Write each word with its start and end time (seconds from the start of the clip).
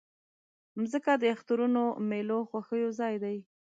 مځکه 0.79 1.11
د 1.21 1.23
اخترونو، 1.35 1.83
میلو، 2.09 2.39
خوښیو 2.49 2.89
ځای 2.99 3.15
ده. 3.23 3.33